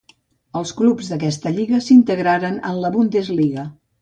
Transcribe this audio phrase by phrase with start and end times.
[0.61, 3.69] Els clubs d'aquesta lliga s'integraren en la Bundesliga.